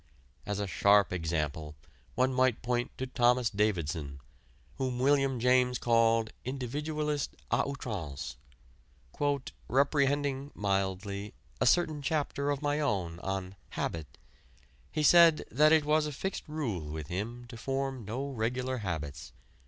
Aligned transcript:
As 0.47 0.59
a 0.59 0.65
sharp 0.65 1.13
example 1.13 1.75
one 2.15 2.33
might 2.33 2.63
point 2.63 2.89
to 2.97 3.05
Thomas 3.05 3.51
Davidson, 3.51 4.19
whom 4.77 4.97
William 4.97 5.39
James 5.39 5.77
called 5.77 6.31
"individualist 6.43 7.35
à 7.51 7.59
outrance".... 7.69 8.35
"Reprehending 9.69 10.49
(mildly) 10.55 11.35
a 11.61 11.67
certain 11.67 12.01
chapter 12.01 12.49
of 12.49 12.63
my 12.63 12.79
own 12.79 13.19
on 13.19 13.55
'Habit,' 13.73 14.17
he 14.91 15.03
said 15.03 15.45
that 15.51 15.71
it 15.71 15.85
was 15.85 16.07
a 16.07 16.11
fixed 16.11 16.47
rule 16.47 16.89
with 16.91 17.05
him 17.09 17.45
to 17.49 17.55
form 17.55 18.03
no 18.03 18.27
regular 18.31 18.77
habits. 18.79 19.33